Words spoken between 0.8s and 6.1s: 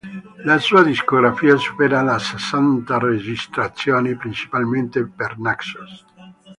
discografia supera le sessanta registrazioni, principalmente per Naxos.